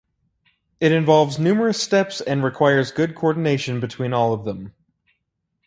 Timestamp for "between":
3.79-4.13